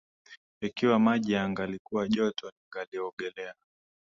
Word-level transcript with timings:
Ikiwa 0.61 0.99
maji 0.99 1.33
yangalikuwa 1.33 2.07
joto, 2.07 2.49
ningaliogelea. 2.51 3.53